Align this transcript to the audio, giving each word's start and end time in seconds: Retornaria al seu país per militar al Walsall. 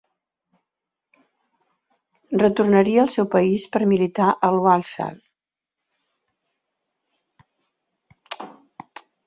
Retornaria 2.43 3.03
al 3.03 3.11
seu 3.17 3.27
país 3.37 3.67
per 3.77 3.81
militar 3.93 4.31
al 4.49 4.59
Walsall. 4.65 5.21